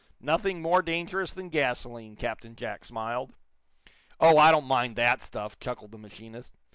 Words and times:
"Nothing 0.19 0.63
more 0.63 0.81
dangerous 0.81 1.31
than 1.31 1.49
gasoline," 1.49 2.15
Captain 2.15 2.55
Jack 2.55 2.85
smiled. 2.85 3.33
"Oh, 4.19 4.39
I 4.39 4.49
don't 4.51 4.65
mind 4.65 4.95
that 4.95 5.21
stuff,". 5.21 5.59
chuckled 5.59 5.91
the 5.91 5.99
machinist. 5.99 6.55